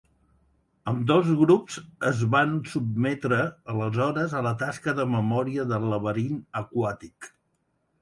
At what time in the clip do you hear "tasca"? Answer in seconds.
4.65-4.99